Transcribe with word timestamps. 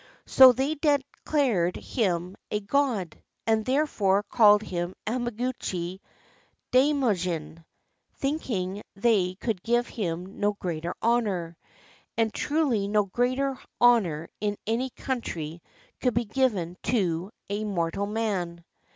So 0.25 0.51
they 0.51 0.73
declared 0.73 1.75
him 1.75 2.35
a 2.49 2.59
god, 2.59 3.21
and 3.45 3.63
thereafter 3.63 4.23
called 4.23 4.63
him 4.63 4.95
Hamaguchi 5.05 5.99
Daimyojin, 6.71 7.63
thinking 8.15 8.81
they 8.95 9.35
could 9.35 9.61
give 9.61 9.85
him 9.87 10.39
no 10.39 10.53
greater 10.53 10.95
honor;— 11.03 11.55
and 12.17 12.33
truly 12.33 12.87
no 12.87 13.05
greater 13.05 13.59
honor 13.79 14.27
in 14.39 14.57
any 14.65 14.89
country 14.89 15.61
could 16.01 16.15
be 16.15 16.25
given 16.25 16.77
to 16.85 17.29
mortal 17.51 18.07
man. 18.07 18.63